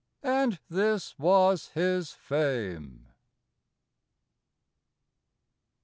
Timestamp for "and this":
0.23-1.15